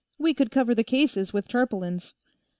We 0.17 0.33
could 0.33 0.49
cover 0.49 0.73
the 0.73 0.83
cases 0.83 1.31
with 1.31 1.47
tarpaulins." 1.47 2.15